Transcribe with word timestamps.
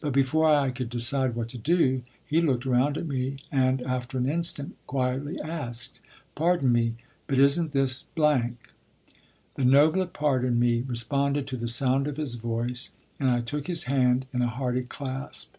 But 0.00 0.12
before 0.12 0.48
I 0.54 0.70
could 0.70 0.88
decide 0.88 1.34
what 1.34 1.48
to 1.48 1.58
do, 1.58 2.02
he 2.24 2.40
looked 2.40 2.64
around 2.64 2.96
at 2.96 3.08
me 3.08 3.38
and, 3.50 3.82
after 3.82 4.16
an 4.16 4.30
instant, 4.30 4.76
quietly 4.86 5.40
asked: 5.40 5.98
"Pardon 6.36 6.70
me; 6.70 6.94
but 7.26 7.40
isn't 7.40 7.72
this?" 7.72 8.04
The 8.16 8.54
nobler 9.64 10.06
part 10.06 10.44
in 10.44 10.60
me 10.60 10.84
responded 10.86 11.48
to 11.48 11.56
the 11.56 11.66
sound 11.66 12.06
of 12.06 12.18
his 12.18 12.36
voice 12.36 12.94
and 13.18 13.32
I 13.32 13.40
took 13.40 13.66
his 13.66 13.82
hand 13.90 14.26
in 14.32 14.42
a 14.42 14.46
hearty 14.46 14.82
clasp. 14.84 15.56